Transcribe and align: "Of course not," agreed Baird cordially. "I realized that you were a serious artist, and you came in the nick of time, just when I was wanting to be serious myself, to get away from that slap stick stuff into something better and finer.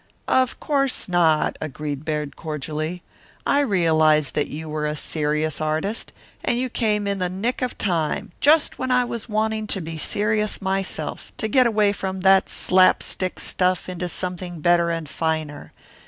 "Of 0.33 0.59
course 0.59 1.07
not," 1.07 1.57
agreed 1.61 2.03
Baird 2.05 2.35
cordially. 2.35 3.03
"I 3.45 3.59
realized 3.59 4.33
that 4.33 4.47
you 4.47 4.67
were 4.67 4.87
a 4.87 4.95
serious 4.95 5.61
artist, 5.61 6.11
and 6.43 6.57
you 6.57 6.71
came 6.71 7.05
in 7.05 7.19
the 7.19 7.29
nick 7.29 7.61
of 7.61 7.77
time, 7.77 8.31
just 8.41 8.79
when 8.79 8.89
I 8.89 9.05
was 9.05 9.29
wanting 9.29 9.67
to 9.67 9.79
be 9.79 9.97
serious 9.97 10.59
myself, 10.59 11.31
to 11.37 11.47
get 11.47 11.67
away 11.67 11.93
from 11.93 12.21
that 12.21 12.49
slap 12.49 13.03
stick 13.03 13.39
stuff 13.39 13.87
into 13.87 14.09
something 14.09 14.59
better 14.59 14.89
and 14.89 15.07
finer. 15.07 15.71